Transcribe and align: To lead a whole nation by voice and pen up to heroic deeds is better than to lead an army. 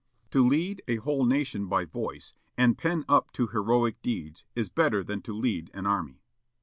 To 0.31 0.43
lead 0.43 0.81
a 0.87 0.95
whole 0.95 1.25
nation 1.27 1.67
by 1.67 1.85
voice 1.85 2.33
and 2.57 2.75
pen 2.75 3.05
up 3.07 3.31
to 3.33 3.49
heroic 3.49 4.01
deeds 4.01 4.45
is 4.55 4.67
better 4.67 5.03
than 5.03 5.21
to 5.21 5.37
lead 5.37 5.69
an 5.75 5.85
army. 5.85 6.23